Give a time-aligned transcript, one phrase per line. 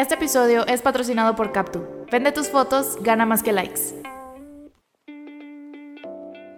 [0.00, 1.86] Este episodio es patrocinado por Captu.
[2.10, 3.80] Vende tus fotos, gana más que likes.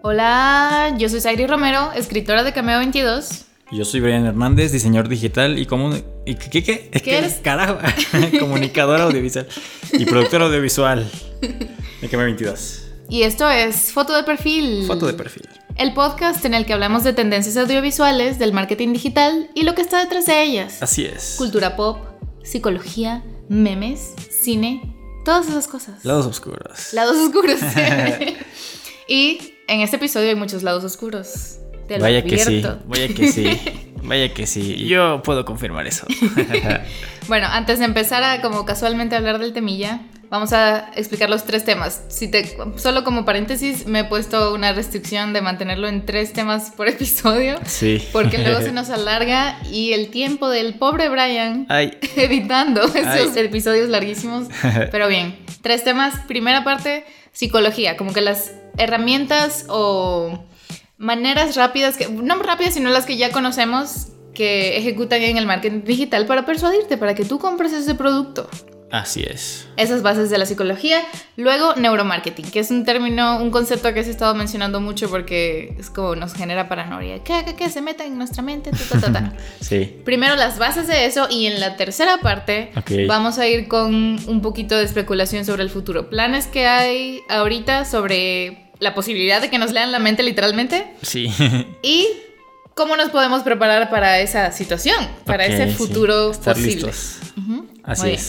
[0.05, 3.47] Hola, yo soy Sairi Romero, escritora de Cameo 22.
[3.73, 5.91] Yo soy Brian Hernández, diseñador digital y como
[6.25, 6.89] ¿y qué qué?
[6.91, 7.41] ¿Qué eres?
[7.43, 7.79] Carajo,
[8.39, 9.49] comunicadora audiovisual
[9.93, 12.91] y productora audiovisual de Cameo 22.
[13.09, 14.85] Y esto es Foto de Perfil.
[14.87, 15.49] Foto de perfil.
[15.75, 19.83] El podcast en el que hablamos de tendencias audiovisuales, del marketing digital y lo que
[19.83, 20.81] está detrás de ellas.
[20.81, 21.35] Así es.
[21.39, 21.99] Cultura pop,
[22.45, 24.81] psicología, memes, cine,
[25.25, 26.05] todas esas cosas.
[26.05, 26.93] Lados oscuros.
[26.95, 27.61] Lados oscuros.
[29.09, 31.59] y en este episodio hay muchos lados oscuros.
[31.87, 33.61] Te lo Vaya que sí, vaya que sí,
[34.03, 34.87] vaya que sí.
[34.87, 36.07] Yo puedo confirmar eso.
[37.29, 40.01] Bueno, antes de empezar a como casualmente hablar del temilla,
[40.33, 42.01] vamos a explicar los tres temas.
[42.09, 46.71] Si te, solo como paréntesis, me he puesto una restricción de mantenerlo en tres temas
[46.75, 48.03] por episodio, Sí.
[48.13, 53.45] porque luego se nos alarga y el tiempo del pobre Brian Ay, editando esos Ay.
[53.45, 54.49] episodios larguísimos.
[54.91, 56.15] Pero bien, tres temas.
[56.27, 60.43] Primera parte, psicología, como que las herramientas o
[60.97, 65.83] maneras rápidas, que, no rápidas, sino las que ya conocemos que ejecutan en el marketing
[65.85, 68.49] digital para persuadirte, para que tú compres ese producto.
[68.93, 69.67] Así es.
[69.77, 71.01] Esas bases de la psicología.
[71.37, 75.75] Luego, neuromarketing, que es un término, un concepto que se ha estado mencionando mucho porque
[75.79, 77.25] es como nos genera paranoia.
[77.25, 77.69] ¿Qué, qué, qué?
[77.71, 78.71] Se meta en nuestra mente.
[78.71, 79.33] Ta, ta, ta.
[79.61, 79.97] Sí.
[80.05, 82.71] Primero las bases de eso y en la tercera parte
[83.09, 83.95] vamos a ir con
[84.29, 86.09] un poquito de especulación sobre el futuro.
[86.11, 91.33] Planes que hay ahorita sobre la posibilidad de que nos lean la mente literalmente Sí.
[91.83, 92.07] y
[92.75, 95.75] cómo nos podemos preparar para esa situación, para ese sí.
[95.77, 96.75] futuro Estar posible.
[96.75, 97.19] listos.
[97.85, 98.21] Así muy bien.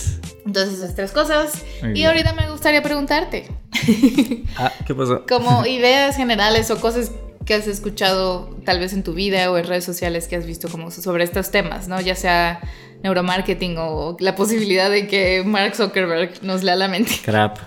[0.61, 0.67] Es.
[0.67, 1.63] Entonces esas tres cosas.
[1.81, 2.07] Muy y bien.
[2.07, 3.49] ahorita me gustaría preguntarte,
[4.57, 5.25] Ah, ¿qué pasó?
[5.27, 7.11] como ideas generales o cosas
[7.45, 10.69] que has escuchado tal vez en tu vida o en redes sociales que has visto
[10.69, 11.99] como sobre estos temas, ¿no?
[11.99, 12.61] Ya sea
[13.03, 17.11] neuromarketing o la posibilidad de que Mark Zuckerberg nos lea la mente.
[17.25, 17.57] Crap.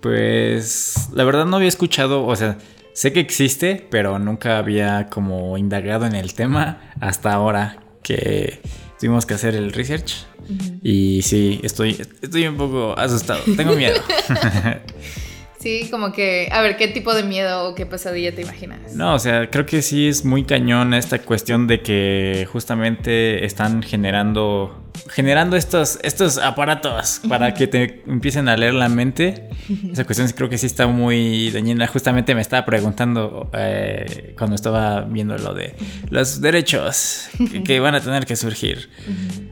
[0.00, 2.56] Pues la verdad no había escuchado, o sea,
[2.94, 8.60] sé que existe, pero nunca había como indagado en el tema hasta ahora que
[9.00, 10.26] tuvimos que hacer el research.
[10.82, 14.00] Y sí, estoy, estoy un poco asustado, tengo miedo.
[15.60, 18.94] Sí, como que, a ver, ¿qué tipo de miedo o qué pesadilla te imaginas?
[18.94, 23.82] No, o sea, creo que sí es muy cañón esta cuestión de que justamente están
[23.82, 29.48] generando generando estos estos aparatos para que te empiecen a leer la mente.
[29.92, 31.86] Esa cuestión creo que sí está muy dañina.
[31.86, 35.74] Justamente me estaba preguntando eh, cuando estaba viendo lo de
[36.10, 38.88] los derechos que, que van a tener que surgir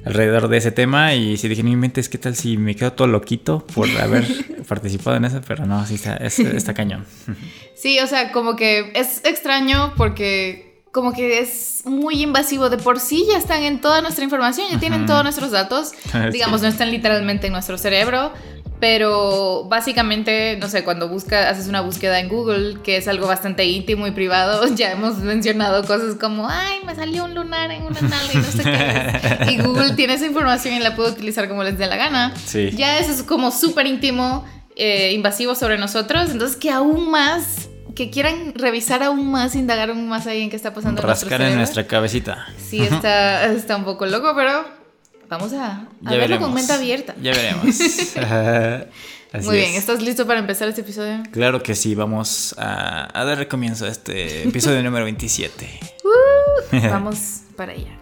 [0.05, 3.09] alrededor de ese tema y si dije, no inventes, ¿qué tal si me quedo todo
[3.09, 4.27] loquito por haber
[4.69, 5.41] participado en eso?
[5.47, 7.05] Pero no, sí está, es- está cañón.
[7.75, 12.71] Sí, o sea, como que es extraño porque como que es muy invasivo.
[12.71, 15.93] De por sí ya están en toda nuestra información, ya tienen todos nuestros datos.
[16.09, 16.19] Sí.
[16.33, 18.33] Digamos, no están literalmente en nuestro cerebro.
[18.81, 23.65] Pero básicamente, no sé, cuando busca, haces una búsqueda en Google, que es algo bastante
[23.65, 28.01] íntimo y privado, ya hemos mencionado cosas como, ay, me salió un lunar en una
[28.01, 29.53] nalga y no sé qué es.
[29.53, 32.33] Y Google tiene esa información y la puede utilizar como les dé la gana.
[32.45, 32.71] Sí.
[32.71, 34.45] Ya eso es como súper íntimo,
[34.77, 36.31] eh, invasivo sobre nosotros.
[36.31, 37.68] Entonces, que aún más,
[37.99, 41.57] que quieran revisar aún más, indagar aún más ahí en qué está pasando Rascar en
[41.57, 42.47] nuestra cabecita.
[42.57, 44.65] Sí, está, está un poco loco, pero
[45.29, 47.17] vamos a, a verlo con mente abierta.
[47.21, 47.65] Ya veremos.
[49.33, 49.79] Así Muy bien, es.
[49.79, 51.25] ¿estás listo para empezar este episodio?
[51.33, 55.81] Claro que sí, vamos a, a dar comienzo a este episodio número 27.
[56.89, 57.98] Vamos para allá.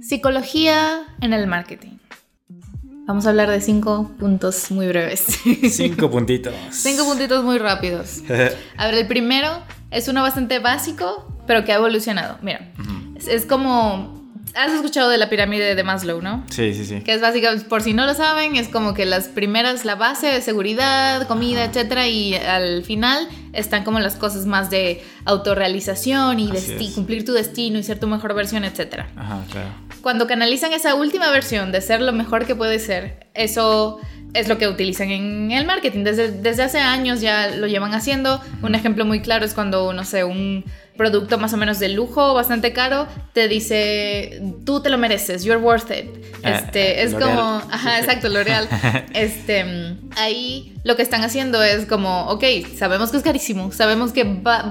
[0.00, 1.98] Psicología en el marketing.
[3.06, 5.20] Vamos a hablar de cinco puntos muy breves.
[5.70, 6.54] Cinco puntitos.
[6.70, 8.22] Cinco puntitos muy rápidos.
[8.76, 12.38] A ver, el primero es uno bastante básico, pero que ha evolucionado.
[12.42, 12.72] Mira,
[13.16, 14.24] es, es como...
[14.54, 16.44] Has escuchado de la pirámide de Maslow, ¿no?
[16.48, 17.00] Sí, sí, sí.
[17.00, 20.28] Que es básicamente, por si no lo saben, es como que las primeras, la base
[20.28, 26.52] de seguridad, comida, etcétera, y al final están como las cosas más de autorrealización y
[26.94, 29.70] cumplir tu destino y ser tu mejor versión, etcétera Ajá, claro.
[30.04, 33.98] Cuando canalizan esa última versión de ser lo mejor que puede ser, eso
[34.34, 36.04] es lo que utilizan en el marketing.
[36.04, 38.40] Desde, desde hace años ya lo llevan haciendo.
[38.62, 40.64] Un ejemplo muy claro es cuando, no sé, un
[40.96, 45.60] producto más o menos de lujo, bastante caro, te dice, tú te lo mereces, you're
[45.60, 46.06] worth it.
[46.44, 47.30] Ah, Este, es L'Oreal.
[47.36, 48.68] como, ajá, exacto, L'Oreal.
[49.12, 52.44] Este, ahí lo que están haciendo es como, ok,
[52.78, 54.22] sabemos que es carísimo, sabemos que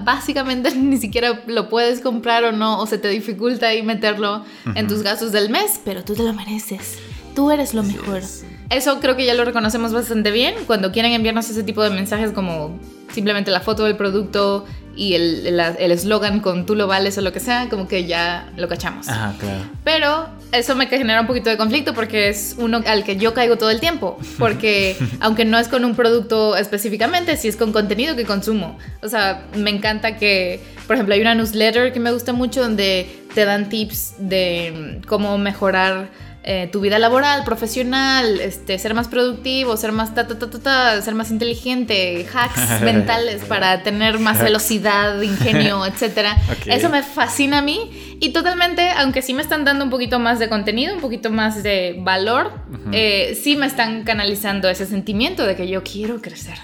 [0.06, 4.45] básicamente ni siquiera lo puedes comprar o no, o se te dificulta ahí meterlo
[4.75, 7.00] en tus gastos del mes, pero tú te lo mereces.
[7.36, 8.19] Tú eres lo Así mejor.
[8.19, 8.45] es.
[8.69, 10.56] Eso creo que ya lo reconocemos bastante bien.
[10.68, 12.80] Cuando quieren enviarnos ese tipo de mensajes como
[13.13, 14.65] simplemente la foto del producto
[14.95, 18.68] y el eslogan con tú lo vales o lo que sea, como que ya lo
[18.68, 19.07] cachamos.
[19.07, 19.63] Ajá, claro.
[19.83, 23.57] Pero eso me genera un poquito de conflicto porque es uno al que yo caigo
[23.57, 24.19] todo el tiempo.
[24.38, 28.77] Porque aunque no es con un producto específicamente, sí es con contenido que consumo.
[29.01, 33.24] O sea, me encanta que, por ejemplo, hay una newsletter que me gusta mucho donde
[33.33, 36.09] te dan tips de cómo mejorar
[36.45, 41.01] eh, tu vida laboral, profesional, este, ser más productivo, ser más ta, ta, ta, ta,
[41.01, 46.31] ser más inteligente, hacks mentales para tener más velocidad, ingenio, etc.
[46.66, 50.38] Eso me fascina a mí y totalmente, aunque sí me están dando un poquito más
[50.38, 52.51] de contenido, un poquito más de valor,
[52.92, 56.57] eh, sí me están canalizando ese sentimiento de que yo quiero crecer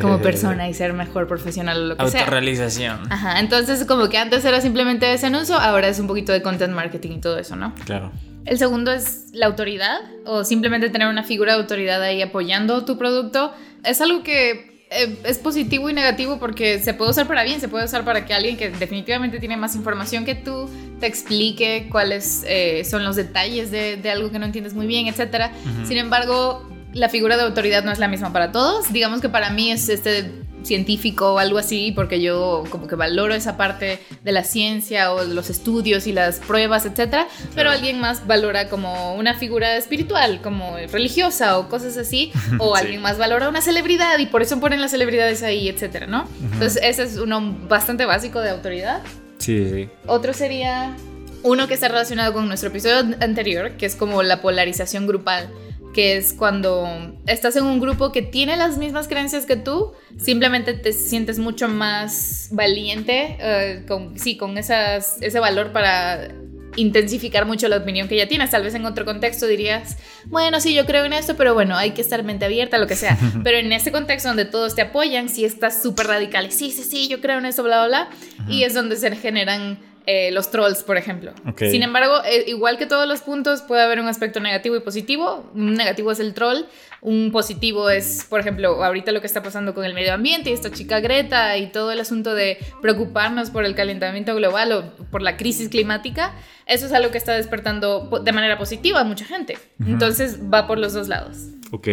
[0.00, 2.20] como persona y ser mejor profesional o lo que sea.
[2.20, 3.10] Autorrealización.
[3.10, 6.72] Ajá, entonces como que antes era simplemente ese anuncio, ahora es un poquito de content
[6.72, 7.74] marketing y todo eso, ¿no?
[7.84, 8.12] Claro.
[8.44, 12.98] El segundo es la autoridad o simplemente tener una figura de autoridad ahí apoyando tu
[12.98, 13.52] producto.
[13.84, 17.68] Es algo que eh, es positivo y negativo porque se puede usar para bien, se
[17.68, 20.68] puede usar para que alguien que definitivamente tiene más información que tú
[21.00, 25.50] te explique cuáles eh, son los detalles de, algo que no entiendes muy bien, etc.
[25.86, 28.92] Sin embargo, la figura de autoridad no es la misma para todos.
[28.92, 30.30] Digamos que para mí es este
[30.62, 35.24] científico o algo así, porque yo como que valoro esa parte de la ciencia o
[35.24, 40.76] los estudios y las pruebas, etcétera, pero alguien más valora como una figura espiritual, como
[40.90, 44.92] religiosa o cosas así, o alguien más valora una celebridad y por eso ponen las
[44.92, 46.26] celebridades ahí, etcétera, ¿no?
[46.52, 49.02] Entonces, ese es uno bastante básico de autoridad.
[49.38, 49.88] Sí, sí.
[50.06, 50.96] Otro sería
[51.42, 55.50] uno que está relacionado con nuestro episodio anterior, que es como la polarización grupal
[55.94, 56.86] que es cuando
[57.26, 61.68] estás en un grupo que tiene las mismas creencias que tú, simplemente te sientes mucho
[61.68, 66.28] más valiente, eh, con, sí, con esas, ese valor para
[66.76, 68.50] intensificar mucho la opinión que ya tienes.
[68.50, 69.96] Tal vez en otro contexto dirías,
[70.26, 72.96] bueno, sí, yo creo en esto, pero bueno, hay que estar mente abierta, lo que
[72.96, 73.16] sea.
[73.44, 77.08] Pero en ese contexto donde todos te apoyan, si estás súper radical, sí, sí, sí,
[77.08, 80.82] yo creo en eso, bla, bla, bla, y es donde se generan eh, los trolls,
[80.82, 81.32] por ejemplo.
[81.56, 85.50] Sin embargo, eh, igual que todos los puntos, puede haber un aspecto negativo y positivo.
[85.54, 86.64] Un negativo es el troll,
[87.00, 90.52] un positivo es, por ejemplo, ahorita lo que está pasando con el medio ambiente y
[90.52, 95.22] esta chica Greta y todo el asunto de preocuparnos por el calentamiento global o por
[95.22, 96.34] la crisis climática.
[96.66, 99.56] Eso es algo que está despertando de manera positiva a mucha gente.
[99.86, 101.36] Entonces va por los dos lados.
[101.72, 101.88] Ok.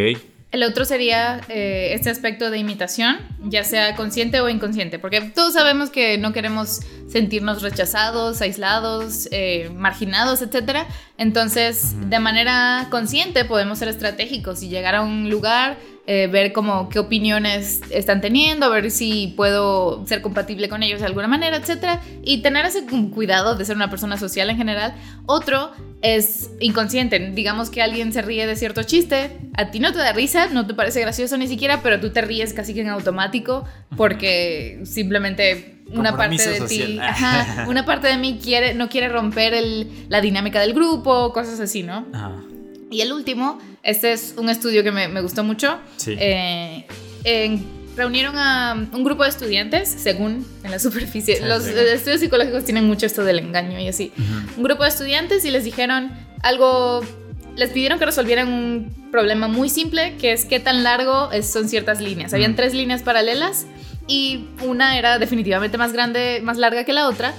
[0.52, 5.54] El otro sería eh, este aspecto de imitación, ya sea consciente o inconsciente, porque todos
[5.54, 10.80] sabemos que no queremos sentirnos rechazados, aislados, eh, marginados, etc.
[11.18, 15.78] Entonces, de manera consciente podemos ser estratégicos y llegar a un lugar
[16.08, 21.06] eh, ver como qué opiniones están teniendo, ver si puedo ser compatible con ellos de
[21.06, 22.02] alguna manera, etc.
[22.24, 24.96] Y tener ese cuidado de ser una persona social en general.
[25.28, 25.72] Otro
[26.02, 27.20] es inconsciente.
[27.20, 30.66] Digamos que alguien se ríe de cierto chiste, a ti no te da risa, no
[30.66, 33.66] te parece gracioso ni siquiera, pero tú te ríes casi que en automático
[33.96, 37.00] porque simplemente una parte de ti,
[37.68, 39.54] una parte de mí quiere, no quiere romper
[40.10, 42.08] la dinámica del grupo, cosas así, ¿no?
[42.92, 45.80] Y el último, este es un estudio que me, me gustó mucho.
[45.96, 46.16] Sí.
[46.20, 46.86] Eh,
[47.96, 51.40] reunieron a un grupo de estudiantes, según en la superficie.
[51.46, 54.12] Los estudios psicológicos tienen mucho esto del engaño y así.
[54.58, 56.12] Un grupo de estudiantes y les dijeron
[56.44, 57.02] algo,
[57.56, 62.02] les pidieron que resolvieran un problema muy simple, que es qué tan largo son ciertas
[62.02, 62.34] líneas.
[62.34, 63.68] Habían tres líneas paralelas
[64.08, 67.34] y una era definitivamente más grande, más larga que la otra,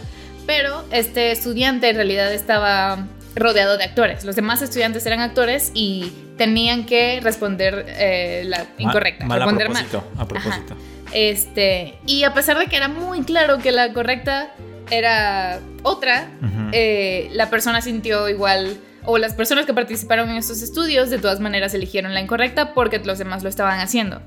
[0.47, 4.24] pero este estudiante en realidad estaba rodeado de actores.
[4.24, 9.26] Los demás estudiantes eran actores y tenían que responder eh, la incorrecta.
[9.26, 10.76] responder a propósito, A propósito.
[11.12, 14.54] Este, y a pesar de que era muy claro que la correcta
[14.90, 16.28] era otra,
[16.72, 21.40] eh, la persona sintió igual o las personas que participaron en estos estudios de todas
[21.40, 24.21] maneras eligieron la incorrecta porque los demás lo estaban haciendo.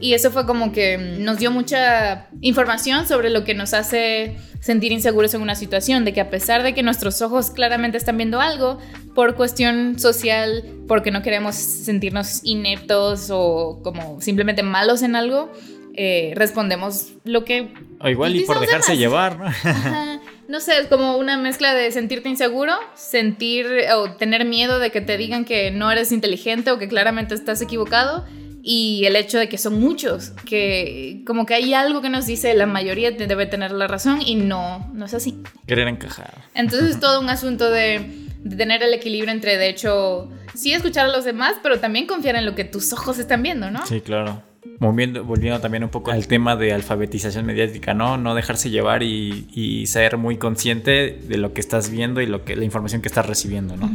[0.00, 4.92] Y eso fue como que nos dio mucha información sobre lo que nos hace sentir
[4.92, 8.40] inseguros en una situación, de que a pesar de que nuestros ojos claramente están viendo
[8.40, 8.78] algo,
[9.14, 15.52] por cuestión social, porque no queremos sentirnos ineptos o como simplemente malos en algo,
[15.94, 17.72] eh, respondemos lo que...
[18.00, 19.46] O igual y por dejarse llevar, ¿no?
[20.48, 25.00] no sé, es como una mezcla de sentirte inseguro, sentir o tener miedo de que
[25.00, 28.24] te digan que no eres inteligente o que claramente estás equivocado
[28.62, 32.52] y el hecho de que son muchos, que como que hay algo que nos dice
[32.54, 35.40] la mayoría debe tener la razón y no, no es así.
[35.66, 36.34] Querer encajar.
[36.54, 41.06] Entonces es todo un asunto de, de tener el equilibrio entre, de hecho, sí escuchar
[41.06, 43.86] a los demás, pero también confiar en lo que tus ojos están viendo, ¿no?
[43.86, 44.42] Sí, claro
[44.78, 48.18] volviendo, volviendo también un poco al tema de alfabetización mediática, ¿no?
[48.18, 52.56] No dejarse llevar y, ser muy consciente de lo que estás viendo y lo que,
[52.56, 53.90] la información que estás recibiendo, ¿no?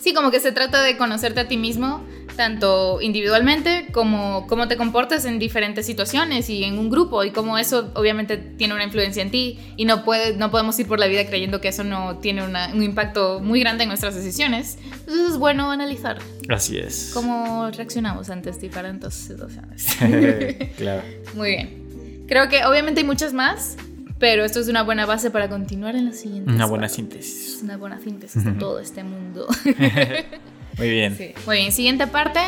[0.00, 2.02] Sí, como que se trata de conocerte a ti mismo
[2.36, 7.58] tanto individualmente como cómo te comportas en diferentes situaciones y en un grupo y cómo
[7.58, 11.06] eso obviamente tiene una influencia en ti y no, puede, no podemos ir por la
[11.06, 14.78] vida creyendo que eso no tiene un impacto muy grande en nuestras decisiones.
[14.84, 16.18] Entonces es bueno analizar.
[16.48, 17.10] Así es.
[17.12, 19.86] ¿Cómo reaccionamos ante diferentes situaciones?
[20.76, 21.02] claro.
[21.34, 22.24] Muy bien.
[22.28, 23.76] Creo que obviamente hay muchas más,
[24.18, 26.50] pero esto es una buena base para continuar en la siguiente.
[26.50, 27.60] Una buena síntesis.
[27.62, 29.46] Una buena síntesis de todo este mundo.
[30.78, 31.16] Muy bien.
[31.46, 32.40] Muy bien, siguiente parte,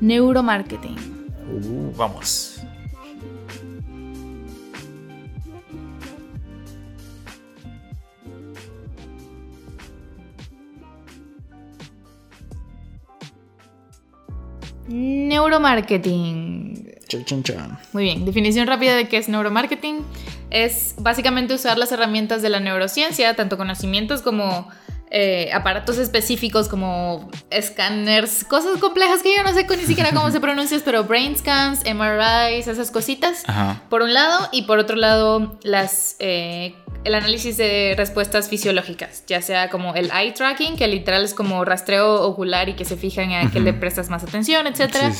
[0.00, 0.96] neuromarketing.
[1.50, 2.60] Uh, vamos.
[14.88, 16.94] Neuromarketing.
[17.92, 19.98] Muy bien, definición rápida de qué es neuromarketing.
[20.50, 24.68] Es básicamente usar las herramientas de la neurociencia, tanto conocimientos como
[25.16, 30.40] eh, aparatos específicos como escáneres, cosas complejas que yo no sé ni siquiera cómo se
[30.40, 33.44] pronuncian, pero brain scans, MRIs, esas cositas,
[33.88, 39.42] por un lado, y por otro lado, las eh, el análisis de respuestas fisiológicas, ya
[39.42, 43.30] sea como el eye tracking, que literal es como rastreo ocular y que se fijan
[43.32, 45.12] a qué le prestas más atención, etcétera,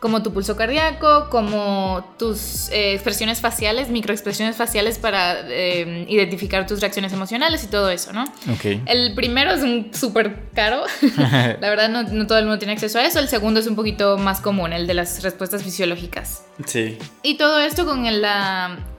[0.00, 6.80] como tu pulso cardíaco, como tus eh, expresiones faciales, microexpresiones faciales para eh, identificar tus
[6.80, 8.24] reacciones emocionales y todo eso, ¿no?
[8.86, 10.84] El primero es un súper caro,
[11.18, 13.74] la verdad no, no, todo el mundo tiene acceso a eso, el segundo es un
[13.74, 16.44] poquito más común, el de las respuestas fisiológicas.
[16.66, 16.96] Sí.
[17.22, 18.24] Y todo esto con el,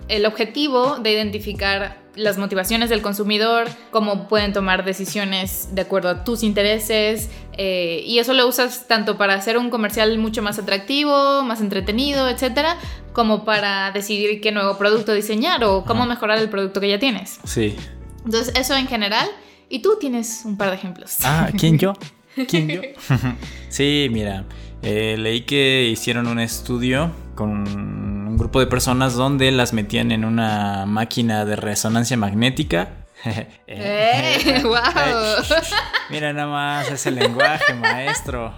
[0.09, 6.23] el objetivo de identificar las motivaciones del consumidor, cómo pueden tomar decisiones de acuerdo a
[6.25, 11.43] tus intereses, eh, y eso lo usas tanto para hacer un comercial mucho más atractivo,
[11.43, 12.77] más entretenido, etcétera,
[13.13, 17.39] como para decidir qué nuevo producto diseñar o cómo mejorar el producto que ya tienes.
[17.45, 17.77] Sí.
[18.25, 19.27] Entonces, eso en general.
[19.69, 21.17] Y tú tienes un par de ejemplos.
[21.23, 21.93] Ah, ¿quién yo?
[22.47, 22.81] ¿Quién yo?
[23.69, 24.45] sí, mira,
[24.81, 30.25] eh, leí que hicieron un estudio con un grupo de personas donde las metían en
[30.25, 33.05] una máquina de resonancia magnética.
[33.67, 34.61] ¡Eh!
[34.63, 34.75] ¡Wow!
[36.09, 38.53] mira nada más ese lenguaje, maestro.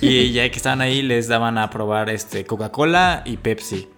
[0.00, 3.88] y ya que estaban ahí les daban a probar este Coca-Cola y Pepsi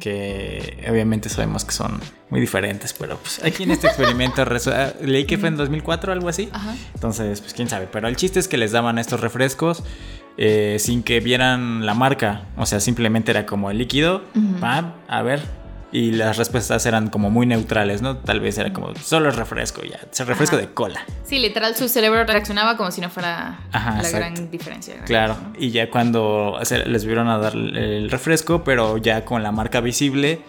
[0.00, 5.24] que obviamente sabemos que son muy diferentes, pero pues aquí en este experimento ah, leí
[5.26, 6.50] que fue en 2004 algo así.
[6.94, 9.82] Entonces, pues quién sabe, pero el chiste es que les daban estos refrescos
[10.38, 14.22] eh, sin que vieran la marca, o sea, simplemente era como el líquido,
[15.08, 15.42] a ver,
[15.92, 18.16] y las respuestas eran como muy neutrales, ¿no?
[18.16, 21.04] Tal vez era como solo refresco, ya, es refresco de cola.
[21.24, 24.96] Sí, literal su cerebro reaccionaba como si no fuera la gran diferencia.
[25.04, 29.80] Claro, y ya cuando les vieron a dar el refresco, pero ya con la marca
[29.80, 30.40] visible,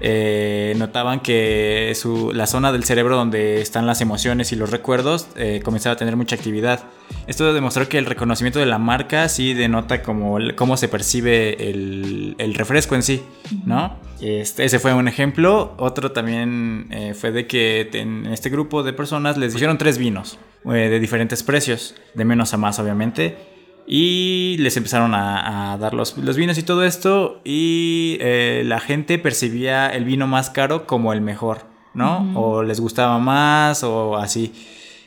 [0.00, 5.28] eh, notaban que su, la zona del cerebro donde están las emociones y los recuerdos
[5.36, 6.84] eh, comenzaba a tener mucha actividad.
[7.26, 12.34] Esto demostró que el reconocimiento de la marca sí denota como cómo se percibe el,
[12.38, 13.22] el refresco en sí,
[13.66, 13.96] ¿no?
[14.20, 15.74] Este, ese fue un ejemplo.
[15.78, 20.38] Otro también eh, fue de que en este grupo de personas les dijeron tres vinos
[20.64, 23.59] de diferentes precios, de menos a más obviamente.
[23.86, 27.40] Y les empezaron a, dar los, los, vinos y todo esto.
[27.44, 32.32] Y eh, la gente percibía el vino más caro como el mejor, ¿no?
[32.34, 34.52] O les gustaba más o así.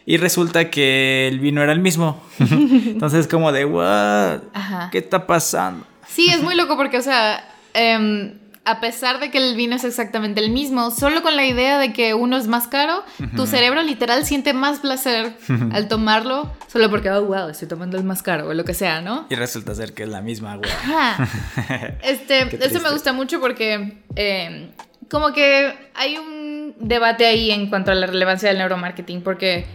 [0.05, 2.21] Y resulta que el vino era el mismo.
[2.39, 4.41] Entonces, como de, ¿what?
[4.91, 5.85] ¿Qué está pasando?
[6.07, 8.33] Sí, es muy loco porque, o sea, em,
[8.65, 11.91] a pesar de que el vino es exactamente el mismo, solo con la idea de
[11.91, 13.03] que uno es más caro,
[13.35, 15.33] tu cerebro literal siente más placer
[15.73, 19.01] al tomarlo, solo porque, oh, wow, estoy tomando el más caro o lo que sea,
[19.01, 19.25] ¿no?
[19.29, 20.67] Y resulta ser que es la misma agua.
[22.03, 24.69] Este, eso me gusta mucho porque eh,
[25.09, 29.65] como que hay un debate ahí en cuanto a la relevancia del neuromarketing, porque...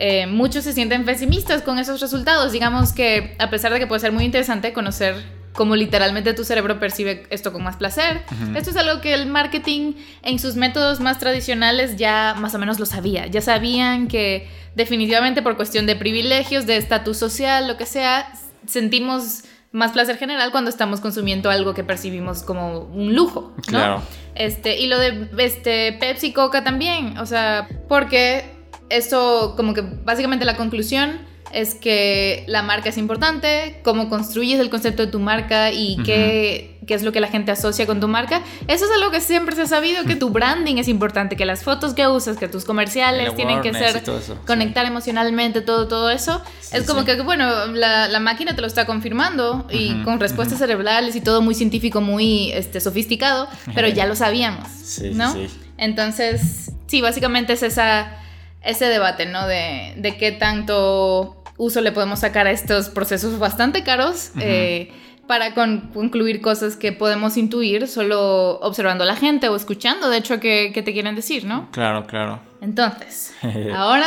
[0.00, 2.52] Eh, muchos se sienten pesimistas con esos resultados.
[2.52, 5.16] Digamos que a pesar de que puede ser muy interesante conocer
[5.58, 8.22] como literalmente tu cerebro percibe esto con más placer.
[8.54, 12.78] Esto es algo que el marketing en sus métodos más tradicionales ya más o menos
[12.78, 13.26] lo sabía.
[13.26, 18.32] Ya sabían que definitivamente por cuestión de privilegios, de estatus social, lo que sea,
[18.68, 23.62] sentimos más placer general cuando estamos consumiendo algo que percibimos como un lujo, ¿no?
[23.64, 24.02] Claro.
[24.36, 28.44] Este, y lo de este Pepsi Coca también, o sea, porque
[28.90, 31.18] esto como que básicamente la conclusión
[31.52, 36.78] es que la marca es importante, cómo construyes el concepto de tu marca y qué,
[36.86, 38.42] qué, es lo que la gente asocia con tu marca.
[38.66, 41.62] Eso es algo que siempre se ha sabido, que tu branding es importante, que las
[41.62, 44.02] fotos que usas, que tus comerciales tienen que ser,
[44.46, 46.42] conectar emocionalmente, todo, todo eso.
[46.72, 51.16] es como que, bueno, la, la, máquina te lo está confirmando y con respuestas cerebrales
[51.16, 54.68] y todo muy científico, muy este, sofisticado, pero ya lo sabíamos,
[55.14, 55.34] ¿no?
[55.76, 58.18] Entonces, sí, básicamente es esa
[58.62, 59.46] ese debate, ¿no?
[59.46, 64.30] De, de qué tanto uso le podemos sacar a estos procesos bastante caros.
[64.40, 64.90] eh,
[65.26, 70.16] para con- concluir cosas que podemos intuir solo observando a la gente o escuchando, de
[70.16, 71.68] hecho, que, que te quieren decir, ¿no?
[71.70, 72.40] Claro, claro.
[72.62, 73.34] Entonces,
[73.76, 74.06] ahora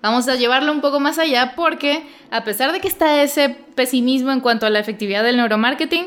[0.00, 4.30] vamos a llevarlo un poco más allá porque a pesar de que está ese pesimismo
[4.30, 6.04] en cuanto a la efectividad del neuromarketing,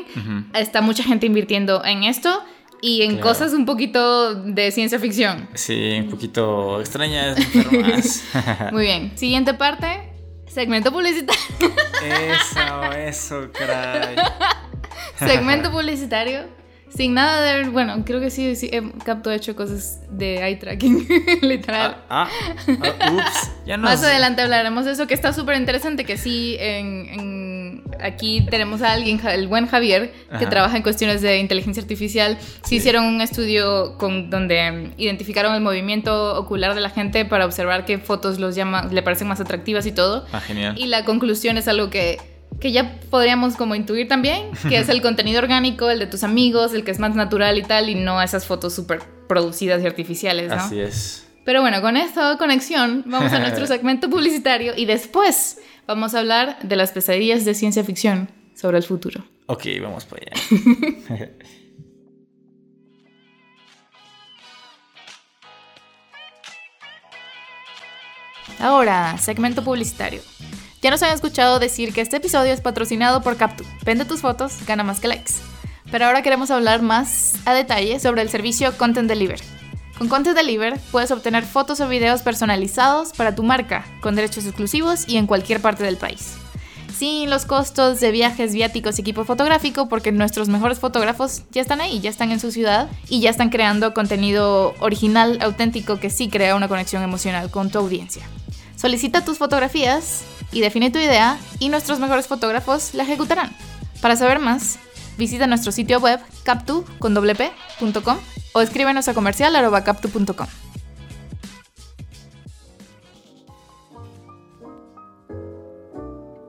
[0.54, 2.42] está mucha gente invirtiendo en esto
[2.80, 3.28] y en Claro.
[3.28, 5.46] cosas un poquito de ciencia ficción.
[5.52, 8.24] Sí, un poquito extrañas, enfermas.
[8.72, 9.86] Muy bien, siguiente parte,
[10.54, 11.42] segmento publicitario.
[12.04, 14.16] eso, eso, caray.
[15.18, 16.44] segmento publicitario.
[16.96, 17.68] Sin nada de...
[17.70, 21.08] Bueno, creo que sí, sí he capto hecho cosas de eye tracking,
[21.42, 21.96] literal.
[22.08, 22.28] Ah,
[22.68, 23.50] ah, ah, ups.
[23.66, 23.90] Ya nos...
[23.90, 28.80] Más adelante hablaremos de eso, que está súper interesante, que sí, en, en- aquí tenemos
[28.82, 30.50] a alguien, el buen Javier, que Ajá.
[30.50, 32.38] trabaja en cuestiones de inteligencia artificial.
[32.40, 32.76] Sí, Sí.
[32.76, 37.98] hicieron un estudio con, donde identificaron el movimiento ocular de la gente para observar qué
[37.98, 40.26] fotos los llama, le parecen más atractivas y todo.
[40.32, 40.78] Ah, genial.
[40.78, 42.18] Y la conclusión es algo que,
[42.60, 46.72] que ya podríamos como intuir también, que es el contenido orgánico, el de tus amigos,
[46.74, 50.48] el que es más natural y tal, y no esas fotos súper producidas y artificiales,
[50.48, 50.56] ¿no?
[50.56, 51.26] Así es.
[51.44, 56.58] Pero bueno, con esta conexión vamos a nuestro segmento publicitario y después vamos a hablar
[56.62, 59.24] de las pesadillas de ciencia ficción sobre el futuro.
[59.46, 61.30] Ok, vamos para allá.
[68.58, 70.22] Ahora, segmento publicitario.
[70.84, 73.64] Ya nos han escuchado decir que este episodio es patrocinado por Captu.
[73.86, 75.32] Vende tus fotos, gana más que likes.
[75.90, 79.40] Pero ahora queremos hablar más a detalle sobre el servicio Content Deliver.
[79.96, 85.08] Con Content Deliver puedes obtener fotos o videos personalizados para tu marca, con derechos exclusivos
[85.08, 86.34] y en cualquier parte del país.
[86.94, 91.80] Sin los costos de viajes, viáticos y equipo fotográfico, porque nuestros mejores fotógrafos ya están
[91.80, 96.28] ahí, ya están en su ciudad y ya están creando contenido original, auténtico, que sí
[96.28, 98.22] crea una conexión emocional con tu audiencia.
[98.84, 103.50] Solicita tus fotografías y define tu idea y nuestros mejores fotógrafos la ejecutarán.
[104.02, 104.78] Para saber más,
[105.16, 108.18] visita nuestro sitio web captu.com
[108.52, 110.46] o escríbenos a comercial arroba captu.com.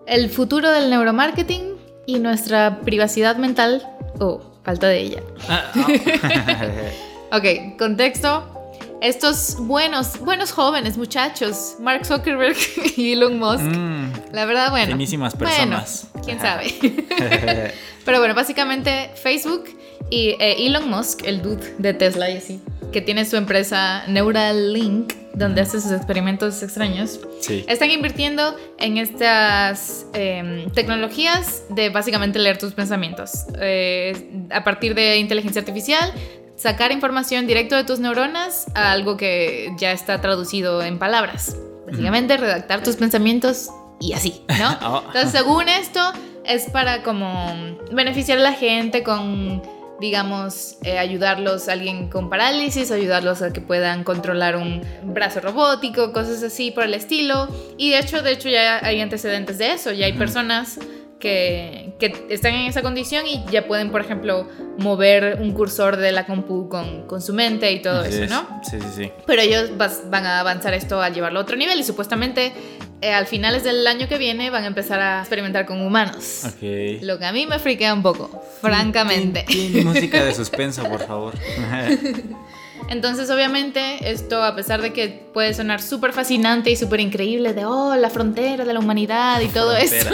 [0.05, 3.87] El futuro del neuromarketing y nuestra privacidad mental
[4.19, 5.23] o falta de ella.
[5.47, 5.87] Ah, ah.
[7.37, 8.54] Ok, contexto.
[9.01, 12.57] Estos buenos, buenos jóvenes muchachos, Mark Zuckerberg
[12.97, 14.87] y Elon Musk, Mm, la verdad, bueno.
[14.87, 16.07] Finísimas bueno, personas.
[16.23, 16.73] quién sabe.
[18.05, 19.65] Pero bueno, básicamente Facebook
[20.09, 25.13] y eh, Elon Musk, el dude de Tesla y así, que tiene su empresa Neuralink,
[25.33, 27.65] donde hace sus experimentos extraños, sí.
[27.67, 33.45] están invirtiendo en estas em, tecnologías de básicamente leer tus pensamientos.
[33.59, 36.13] Eh, a partir de inteligencia artificial,
[36.55, 41.57] sacar información directo de tus neuronas a algo que ya está traducido en palabras.
[41.85, 44.77] Básicamente, redactar tus pensamientos y así, ¿no?
[44.87, 45.03] Oh.
[45.07, 45.99] Entonces, según esto,
[46.43, 47.53] es para como
[47.91, 49.61] beneficiar a la gente con,
[49.99, 56.11] digamos, eh, ayudarlos a alguien con parálisis, ayudarlos a que puedan controlar un brazo robótico,
[56.11, 57.47] cosas así por el estilo.
[57.77, 60.79] Y de hecho, de hecho ya hay antecedentes de eso, ya hay personas
[61.25, 66.11] que, que están en esa condición y ya pueden, por ejemplo, mover un cursor de
[66.11, 68.29] la compu con, con su mente y todo Así eso, es.
[68.29, 68.61] ¿no?
[68.63, 69.11] Sí, sí, sí.
[69.25, 72.53] Pero ellos vas- van a avanzar esto al llevarlo a otro nivel y supuestamente
[73.01, 76.43] eh, al finales del año que viene van a empezar a experimentar con humanos.
[76.45, 77.01] Ok.
[77.01, 79.45] Lo que a mí me friquea un poco, francamente.
[79.47, 81.33] Tin, música de suspenso, por favor.
[82.89, 87.65] Entonces, obviamente, esto, a pesar de que puede sonar súper fascinante y súper increíble, de
[87.65, 90.09] oh, la frontera de la humanidad y todo eso,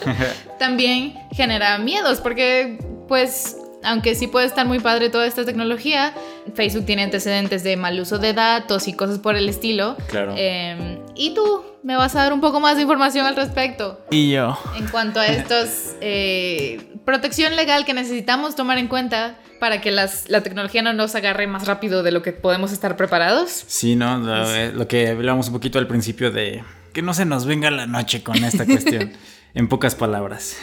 [0.58, 6.12] también genera miedos, porque, pues, aunque sí puede estar muy padre toda esta tecnología,
[6.54, 9.96] Facebook tiene antecedentes de mal uso de datos y cosas por el estilo.
[10.08, 10.34] Claro.
[10.36, 14.32] Eh, y tú me vas a dar un poco más de información al respecto y
[14.32, 14.58] yo.
[14.76, 20.28] en cuanto a estos eh, protección legal que necesitamos tomar en cuenta para que las,
[20.28, 23.64] la tecnología no nos agarre más rápido de lo que podemos estar preparados.
[23.68, 24.18] Sí, ¿no?
[24.18, 27.70] Lo, eh, lo que hablábamos un poquito al principio de que no se nos venga
[27.70, 29.12] la noche con esta cuestión,
[29.54, 30.56] en pocas palabras.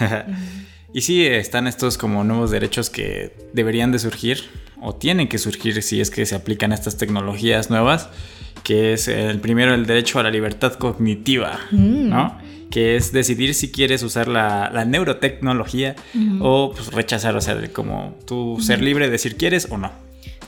[0.94, 4.50] y sí, están estos como nuevos derechos que deberían de surgir
[4.82, 8.10] o tienen que surgir si es que se aplican estas tecnologías nuevas,
[8.64, 12.38] que es el primero el derecho a la libertad cognitiva, ¿no?
[12.72, 15.96] Que es decidir si quieres usar la, la neurotecnología
[16.40, 19.92] o pues, rechazar, o sea, como tú ser libre de decir quieres o no.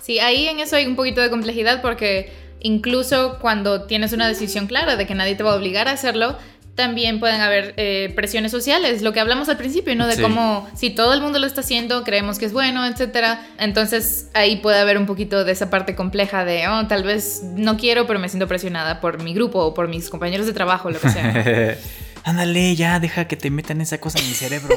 [0.02, 4.68] Sí, ahí en eso hay un poquito de complejidad porque incluso cuando tienes una decisión
[4.68, 6.38] clara de que nadie te va a obligar a hacerlo,
[6.76, 10.08] también pueden haber eh, presiones sociales, lo que hablamos al principio, ¿no?
[10.08, 10.22] De Sí.
[10.22, 13.46] cómo si todo el mundo lo está haciendo, creemos que es bueno, etcétera.
[13.58, 17.78] Entonces ahí puede haber un poquito de esa parte compleja de, oh, tal vez no
[17.78, 21.00] quiero, pero me siento presionada por mi grupo o por mis compañeros de trabajo, lo
[21.00, 21.78] que sea.
[22.26, 24.76] ándale, ya, deja que te metan esa cosa en mi cerebro.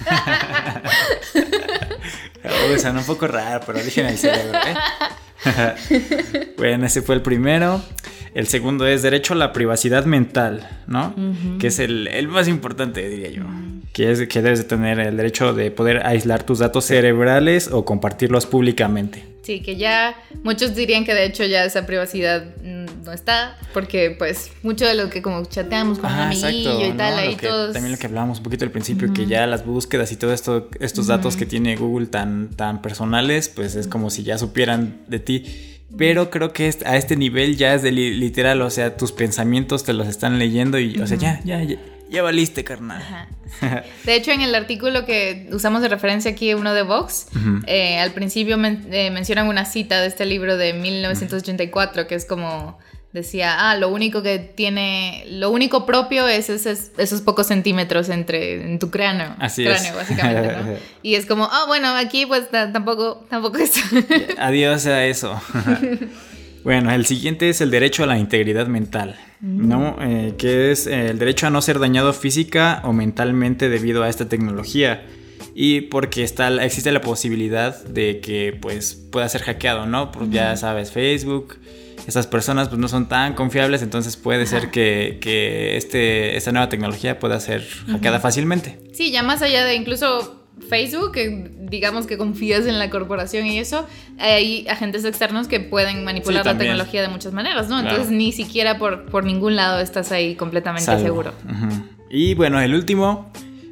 [2.74, 4.74] o sea, un poco raro, pero dije en el cerebro, ¿eh?
[6.56, 7.82] bueno, ese fue el primero.
[8.34, 11.14] El segundo es derecho a la privacidad mental, ¿no?
[11.58, 13.42] Que es el, el, más importante, diría yo.
[13.92, 17.84] Que es que debes de tener el derecho de poder aislar tus datos cerebrales o
[17.84, 19.24] compartirlos públicamente.
[19.42, 20.14] Sí, que ya
[20.44, 22.44] muchos dirían que de hecho ya esa privacidad
[23.04, 27.18] no está, porque pues mucho de lo que como chateamos con un amiguillo y tal,
[27.18, 27.72] ahí todos...
[27.72, 30.68] También lo que hablábamos un poquito al principio, que ya las búsquedas y todo esto,
[30.78, 35.18] estos datos que tiene Google tan, tan personales, pues es como si ya supieran de
[35.18, 35.79] ti.
[35.96, 39.92] Pero creo que a este nivel ya es de literal, o sea, tus pensamientos te
[39.92, 43.02] los están leyendo y, o sea, ya, ya, ya, ya valiste, carnal.
[44.04, 47.26] De hecho, en el artículo que usamos de referencia aquí, uno de Vox,
[47.66, 52.78] eh, al principio eh, mencionan una cita de este libro de 1984, que es como
[53.12, 58.78] decía, ah, lo único que tiene, lo único propio es, esos pocos centímetros entre en
[58.78, 59.34] tu cráneo.
[59.38, 60.76] Así cráneo, básicamente, ¿no?
[61.02, 63.72] Y es como, ah, bueno, aquí pues tampoco, tampoco es.
[64.38, 65.40] Adiós a eso.
[66.64, 69.96] bueno, el siguiente es el derecho a la integridad mental, ¿no?
[69.98, 70.02] Mm.
[70.02, 74.28] Eh, que es el derecho a no ser dañado física o mentalmente debido a esta
[74.28, 75.04] tecnología
[75.54, 80.12] y porque está, existe la posibilidad de que pues pueda ser hackeado, ¿no?
[80.12, 81.58] Pues ya sabes, Facebook,
[82.06, 86.68] esas personas pues no son tan confiables, entonces puede ser que, que, este, esta nueva
[86.68, 88.78] tecnología pueda ser hackeada fácilmente.
[88.92, 93.58] Sí, ya más allá de incluso Facebook, que digamos que confías en la corporación y
[93.58, 93.86] eso,
[94.18, 97.80] hay agentes externos que pueden manipular la tecnología de muchas maneras, ¿no?
[97.80, 101.32] Entonces ni siquiera por, por ningún lado estás ahí completamente seguro.
[102.10, 103.30] Y bueno, el último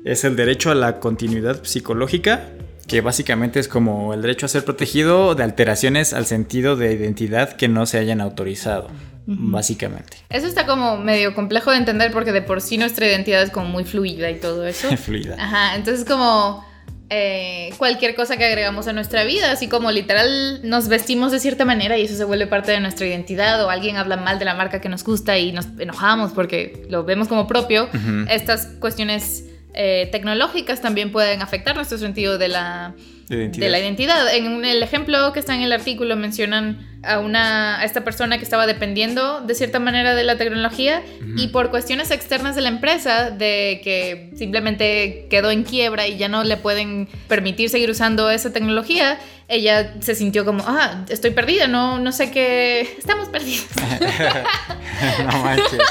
[0.09, 2.49] es el derecho a la continuidad psicológica
[2.87, 7.53] que básicamente es como el derecho a ser protegido de alteraciones al sentido de identidad
[7.53, 8.89] que no se hayan autorizado,
[9.27, 10.17] básicamente.
[10.31, 13.69] Eso está como medio complejo de entender porque de por sí nuestra identidad es como
[13.69, 14.89] muy fluida y todo eso.
[14.97, 15.37] fluida.
[15.39, 16.65] Ajá, entonces como
[17.11, 21.67] eh, cualquier cosa que agregamos a nuestra vida, así como literal nos vestimos de cierta
[21.67, 24.55] manera y eso se vuelve parte de nuestra identidad o alguien habla mal de la
[24.55, 27.91] marca que nos gusta y nos enojamos porque lo vemos como propio,
[28.31, 29.45] estas cuestiones
[29.81, 32.97] eh, tecnológicas también pueden afectar nuestro sentido de la,
[33.29, 34.35] de la identidad.
[34.35, 38.43] En el ejemplo que está en el artículo mencionan a una a esta persona que
[38.43, 41.05] estaba dependiendo de cierta manera de la tecnología
[41.37, 46.29] y por cuestiones externas de la empresa de que simplemente quedó en quiebra y ya
[46.29, 51.67] no le pueden permitir seguir usando esa tecnología ella se sintió como ah estoy perdida
[51.67, 53.67] no no sé qué estamos perdidos
[55.25, 55.79] no manches.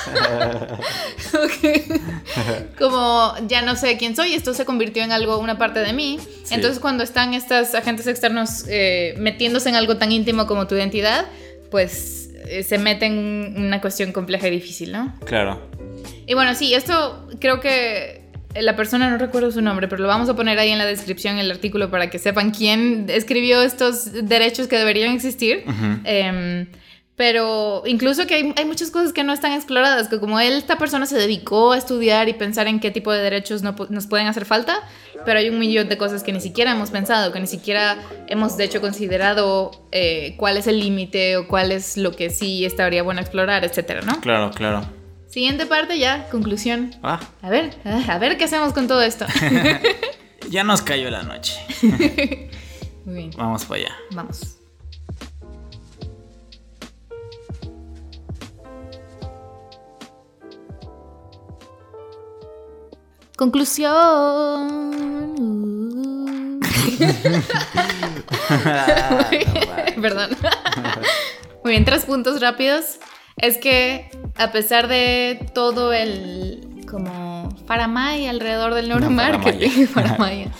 [2.77, 6.19] Como ya no sé quién soy esto se convirtió en algo una parte de mí
[6.51, 11.25] entonces cuando están estos agentes externos eh, metiéndose en algo tan íntimo como tu identidad
[11.71, 15.13] pues eh, se mete en una cuestión compleja y difícil, ¿no?
[15.25, 15.61] Claro.
[16.25, 18.16] Y bueno, sí, esto creo que
[18.61, 21.37] la persona no recuerdo su nombre, pero lo vamos a poner ahí en la descripción
[21.37, 25.63] el artículo para que sepan quién escribió estos derechos que deberían existir.
[27.17, 31.07] Pero incluso que hay, muchas cosas que no están exploradas, que como él, esta persona
[31.07, 34.45] se dedicó a estudiar y pensar en qué tipo de derechos no, nos pueden hacer
[34.45, 34.83] falta,
[35.25, 38.55] pero hay un millón de cosas que ni siquiera hemos pensado, que ni siquiera hemos
[38.55, 43.01] de hecho considerado eh, cuál es el límite o cuál es lo que sí estaría
[43.01, 44.21] bueno explorar, etcétera, ¿no?
[44.21, 44.96] Claro, claro.
[45.27, 46.95] Siguiente parte ya, conclusión.
[47.03, 47.19] Ah.
[47.41, 49.25] A ver, a ver qué hacemos con todo esto.
[50.49, 51.53] ya nos cayó la noche.
[53.05, 53.31] Muy bien.
[53.37, 53.95] Vamos para allá.
[54.11, 54.57] Vamos.
[63.35, 63.91] Conclusión.
[70.01, 70.29] Perdón.
[71.63, 72.99] Muy bien, tres puntos rápidos.
[73.37, 79.89] Es que a pesar de todo el como faramaya alrededor del neuromarketing,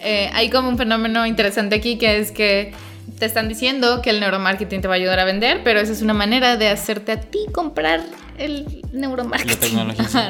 [0.00, 2.72] eh, hay como un fenómeno interesante aquí que es que
[3.18, 6.02] te están diciendo que el neuromarketing te va a ayudar a vender, pero esa es
[6.02, 8.02] una manera de hacerte a ti comprar
[8.38, 9.76] el neuromarketing.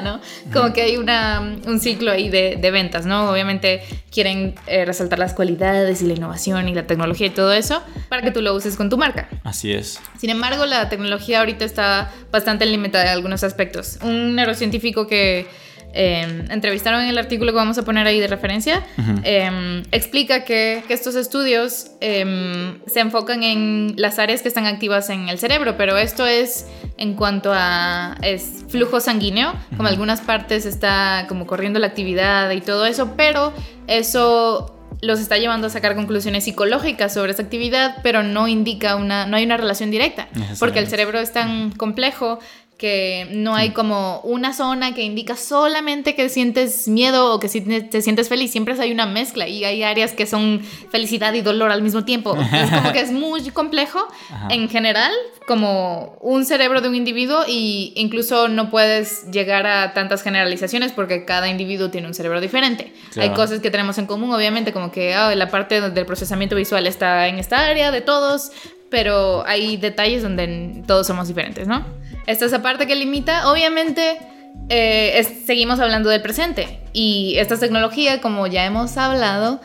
[0.05, 0.21] ¿no?
[0.53, 3.31] Como que hay una, un ciclo ahí de, de ventas, ¿no?
[3.31, 7.83] Obviamente quieren eh, resaltar las cualidades y la innovación y la tecnología y todo eso
[8.09, 9.29] para que tú lo uses con tu marca.
[9.45, 10.01] Así es.
[10.19, 13.99] Sin embargo, la tecnología ahorita está bastante limitada en algunos aspectos.
[14.03, 15.47] Un neurocientífico que
[15.93, 18.85] Em, entrevistaron en el artículo que vamos a poner ahí de referencia,
[19.25, 25.11] em, explica que, que, estos estudios em, se enfocan en las áreas que están activas
[25.11, 30.65] en el cerebro, pero esto es en cuanto a es flujo sanguíneo, como algunas partes
[30.65, 33.53] está como corriendo la actividad y todo eso, pero
[33.89, 39.27] eso los está llevando a sacar conclusiones psicológicas sobre esa actividad, pero no indica una,
[39.27, 42.39] no hay una relación directa, porque el cerebro es tan complejo
[42.81, 47.61] que no hay como una zona que indica solamente que sientes miedo o que si
[47.61, 51.71] te sientes feliz, siempre hay una mezcla y hay áreas que son felicidad y dolor
[51.73, 52.35] al mismo tiempo.
[52.41, 54.09] Es como que es muy complejo
[54.49, 55.13] en general,
[55.47, 61.27] como un cerebro de un individuo y incluso no puedes llegar a tantas generalizaciones porque
[61.27, 62.95] cada individuo tiene un cerebro diferente.
[63.19, 66.87] Hay cosas que tenemos en común, obviamente, como que ah, la parte del procesamiento visual
[66.87, 68.53] está en esta área de todos,
[68.91, 71.85] pero hay detalles donde todos somos diferentes, ¿no?
[72.27, 74.19] Esta es la parte que limita, obviamente,
[74.69, 79.61] eh, seguimos hablando del presente y esta tecnología, como ya hemos hablado,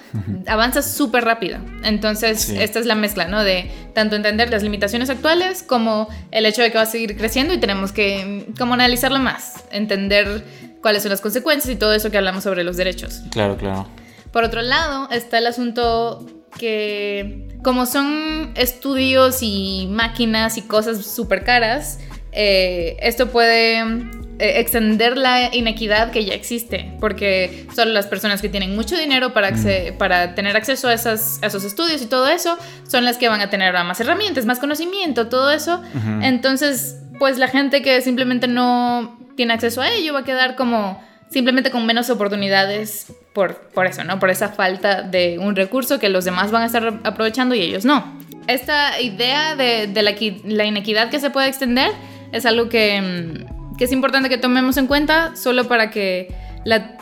[0.48, 1.60] avanza súper rápido.
[1.84, 3.44] Entonces, esta es la mezcla, ¿no?
[3.44, 7.54] De tanto entender las limitaciones actuales como el hecho de que va a seguir creciendo
[7.54, 10.44] y tenemos que como analizarlo más, entender
[10.82, 13.22] cuáles son las consecuencias y todo eso que hablamos sobre los derechos.
[13.32, 13.88] Claro, claro.
[14.32, 16.26] Por otro lado, está el asunto
[16.58, 22.00] que como son estudios y máquinas y cosas súper caras,
[22.32, 28.50] eh, esto puede eh, extender la inequidad que ya existe, porque solo las personas que
[28.50, 29.98] tienen mucho dinero para, mm.
[29.98, 32.56] para tener acceso a, esas, esos estudios y todo eso
[32.88, 35.82] son las que van a tener más herramientas, más conocimiento, todo eso.
[36.22, 41.04] Entonces, pues la gente que simplemente no tiene acceso a ello va a quedar como
[41.36, 44.20] simplemente con menos oportunidades por, por eso, ¿no?
[44.20, 47.84] Por esa falta de un recurso que los demás van a estar aprovechando y ellos
[47.84, 48.18] no.
[48.48, 51.92] Esta idea de, la, la inequidad que se puede extender
[52.32, 56.34] es algo que, mm, que es importante que tomemos en cuenta solo para que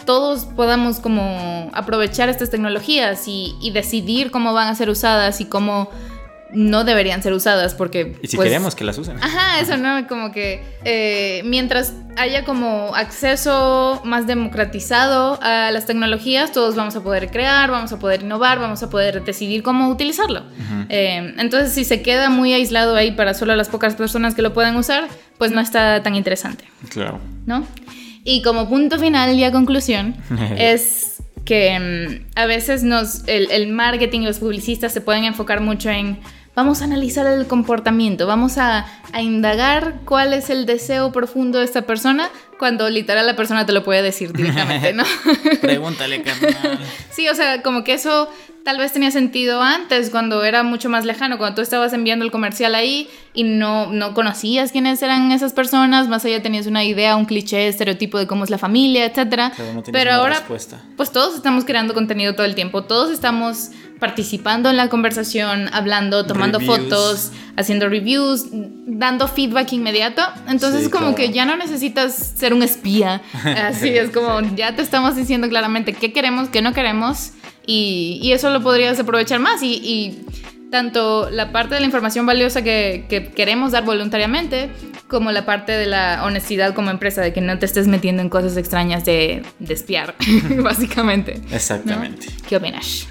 [0.04, 5.92] todos podamos como aprovechar estas tecnologías y, decidir cómo van a ser usadas y cómo
[6.54, 8.16] no deberían ser usadas porque...
[8.22, 9.18] Y si pues, queremos que las usen.
[9.22, 10.08] Ajá, eso, ¿no?
[10.08, 17.02] Como que eh, mientras haya como acceso más democratizado a las tecnologías, todos vamos a
[17.04, 20.44] poder crear, vamos a poder innovar, vamos a poder decidir cómo utilizarlo.
[20.90, 24.54] Eh, entonces, si se queda muy aislado ahí para solo las pocas personas que lo
[24.54, 26.66] pueden usar, pues no está tan interesante.
[26.90, 27.20] Claro.
[27.46, 27.66] ¿No?
[28.24, 30.16] Y como punto final y a conclusión,
[30.58, 35.62] es que mm, a veces nos, el, el marketing y los publicistas se pueden enfocar
[35.62, 36.20] mucho en
[36.56, 38.86] vamos a analizar el comportamiento, vamos a,
[39.20, 43.84] indagar cuál es el deseo profundo de esta persona, cuando literal la persona te lo
[43.84, 45.04] puede decir directamente, ¿no?
[45.62, 46.80] Pregúntale, carnal.
[47.12, 48.28] Sí, o sea, como que eso
[48.64, 52.32] tal vez tenía sentido antes, cuando era mucho más lejano, cuando tú estabas enviando el
[52.32, 57.16] comercial ahí y no, no conocías quiénes eran esas personas, más allá tenías una idea,
[57.16, 59.54] un cliché, estereotipo de cómo es la familia, etc.
[59.92, 63.70] Pero, ahora, pues todos estamos creando contenido todo el tiempo, todos estamos
[64.04, 70.22] participando en la conversación, hablando, tomando fotos, haciendo reviews, dando feedback inmediato.
[70.50, 73.22] Entonces, como que ya no necesitas ser un espía.
[73.66, 77.32] Así es como ya te estamos diciendo claramente qué queremos, qué no queremos.
[77.66, 79.64] Y, eso lo podrías aprovechar más.
[79.64, 80.26] Y,
[80.70, 84.70] tanto la parte de la información valiosa que, queremos dar voluntariamente,
[85.08, 88.28] como la parte de la honestidad como empresa, de que no te estés metiendo en
[88.28, 90.14] cosas extrañas de, espiar,
[90.62, 91.40] básicamente.
[91.52, 92.28] Exactamente.
[92.50, 93.08] ¿Qué opinas?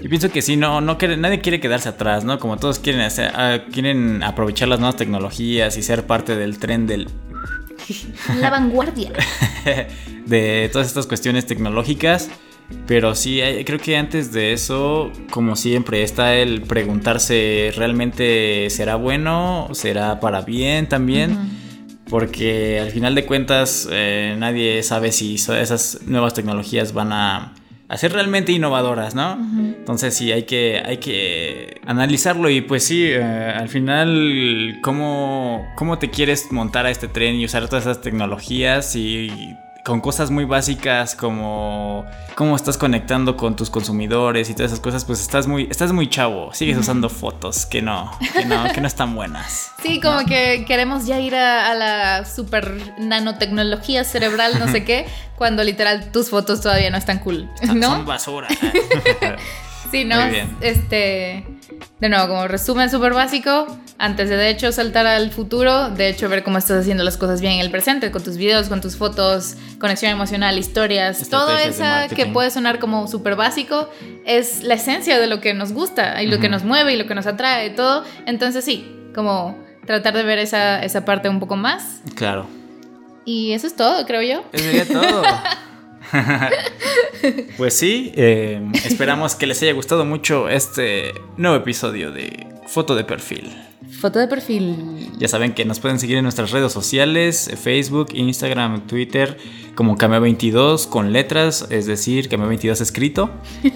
[0.00, 2.38] Y pienso que sí, no, no quiere, nadie quiere quedarse atrás, ¿no?
[2.38, 6.86] Como todos quieren, hacer, ah, quieren aprovechar las nuevas tecnologías y ser parte del tren
[6.86, 7.08] del...
[8.40, 9.12] La vanguardia.
[10.26, 12.30] de todas estas cuestiones tecnológicas.
[12.86, 18.96] Pero sí, eh, creo que antes de eso, como siempre, está el preguntarse, ¿realmente será
[18.96, 19.68] bueno?
[19.72, 21.38] ¿Será para bien también?
[22.10, 27.54] Porque al final de cuentas eh, nadie sabe si esas nuevas tecnologías van a
[27.88, 29.38] a ser realmente innovadoras, ¿no?
[29.58, 35.98] Entonces sí, hay que, hay que analizarlo y pues sí, eh, al final, ¿cómo, ¿cómo
[35.98, 40.44] te quieres montar a este tren y usar todas esas tecnologías y con cosas muy
[40.44, 45.66] básicas como cómo estás conectando con tus consumidores y todas esas cosas, pues estás muy,
[45.70, 49.72] estás muy chavo, sigues usando fotos que no, que no, que no están buenas.
[49.82, 55.64] Sí, como que queremos ya ir a, la super nanotecnología cerebral, no sé qué, cuando
[55.64, 57.88] literal tus fotos todavía no están cool, ¿no?
[57.88, 58.48] Son basura.
[59.90, 60.16] sí, ¿no?
[60.60, 61.57] Este
[62.00, 63.66] de nuevo, como resumen súper básico,
[63.98, 67.40] antes de de hecho saltar al futuro, de hecho ver cómo estás haciendo las cosas
[67.40, 71.84] bien en el presente, con tus videos, con tus fotos, conexión emocional, historias, todo eso
[72.14, 73.88] que puede sonar como súper básico,
[74.24, 77.06] es la esencia de lo que nos gusta y lo que nos mueve y lo
[77.06, 78.04] que nos atrae, todo.
[78.26, 82.02] Entonces sí, como tratar de ver esa, esa parte un poco más.
[82.14, 82.46] Claro.
[83.24, 84.44] Y eso es todo, creo yo.
[84.52, 85.22] Eso sería todo.
[87.56, 93.04] pues sí, eh, esperamos que les haya gustado mucho este nuevo episodio de Foto de
[93.04, 93.50] Perfil.
[93.90, 95.10] Foto de perfil.
[95.18, 99.38] Ya saben que nos pueden seguir en nuestras redes sociales, Facebook, Instagram, Twitter,
[99.78, 103.30] como Cameo22 con letras, es decir, Cameo22 escrito.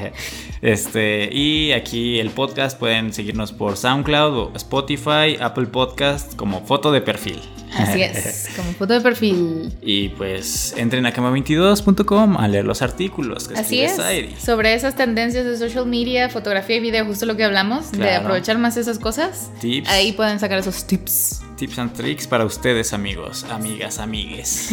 [0.62, 6.90] este, y aquí el podcast pueden seguirnos por SoundCloud o Spotify, Apple Podcast como Foto
[6.90, 7.38] de Perfil.
[7.76, 9.76] Así es, como foto de perfil.
[9.82, 13.96] Y pues entren a cama22.com a leer los artículos que Así es.
[13.96, 14.34] Zairi.
[14.38, 18.56] Sobre esas tendencias de social media, fotografía y video, justo lo que hablamos, de aprovechar
[18.56, 19.50] más esas cosas.
[19.60, 19.90] Tips.
[19.90, 21.42] Ahí pueden sacar esos tips.
[21.56, 24.70] Tips and tricks para ustedes, amigos, amigas, amigues.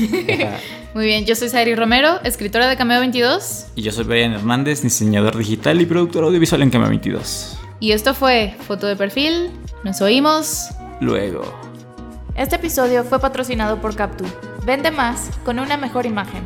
[0.93, 3.67] Muy bien, yo soy Sairi Romero, escritora de Cameo 22.
[3.75, 7.57] y yo soy Brian Hernández, diseñador digital y productor audiovisual en Cama 22.
[7.79, 9.49] Y esto fue Foto de Perfil.
[9.85, 10.71] Nos oímos.
[10.99, 11.43] Luego.
[12.35, 14.25] Este episodio fue patrocinado por Captu.
[14.65, 16.43] Vende más con una mejor imagen.